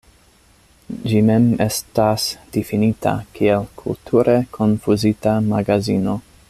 Ĝi 1.09 1.19
mem 1.27 1.45
estas 1.65 2.25
difinita 2.57 3.15
kiel 3.37 3.69
"kulture 3.83 4.39
konfuzita 4.59 5.41
magazino". 5.55 6.23